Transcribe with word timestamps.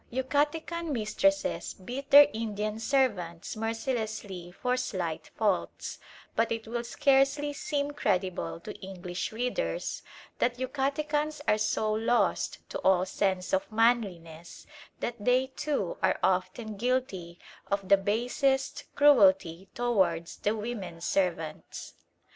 Yucatecan 0.11 0.89
mistresses 0.91 1.75
beat 1.75 2.09
their 2.09 2.27
Indian 2.33 2.79
servants 2.79 3.55
mercilessly 3.55 4.51
for 4.51 4.75
slight 4.75 5.29
faults; 5.37 5.99
but 6.35 6.51
it 6.51 6.67
will 6.67 6.83
scarcely 6.83 7.53
seem 7.53 7.91
credible 7.91 8.59
to 8.59 8.73
English 8.79 9.31
readers 9.31 10.01
that 10.39 10.57
Yucatecans 10.57 11.39
are 11.47 11.59
so 11.59 11.93
lost 11.93 12.67
to 12.67 12.79
all 12.79 13.05
sense 13.05 13.53
of 13.53 13.71
manliness 13.71 14.65
that 15.01 15.23
they, 15.23 15.45
too, 15.55 15.95
are 16.01 16.17
often 16.23 16.77
guilty 16.77 17.37
of 17.69 17.87
the 17.87 17.97
basest 17.97 18.85
cruelty 18.95 19.69
towards 19.75 20.37
the 20.37 20.55
women 20.55 20.99
servants. 20.99 21.93